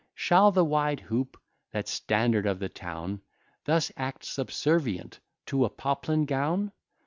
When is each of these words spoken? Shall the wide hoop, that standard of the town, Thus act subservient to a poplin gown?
Shall 0.15 0.51
the 0.51 0.65
wide 0.65 0.99
hoop, 0.99 1.39
that 1.73 1.87
standard 1.87 2.47
of 2.47 2.57
the 2.57 2.69
town, 2.69 3.21
Thus 3.65 3.91
act 3.95 4.25
subservient 4.25 5.19
to 5.45 5.63
a 5.63 5.69
poplin 5.69 6.25
gown? 6.25 6.71